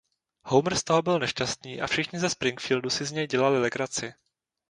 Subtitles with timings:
[0.43, 4.13] Homer z toho byl nešťastný a všichni ze Springfieldu si z něj dělali legraci.